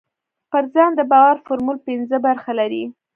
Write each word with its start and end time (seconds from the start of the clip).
پر 0.51 0.63
ځان 0.73 0.91
د 0.95 1.01
باور 1.11 1.35
فورمول 1.45 1.77
پينځه 1.87 2.17
برخې 2.25 2.53
لري. 2.59 2.83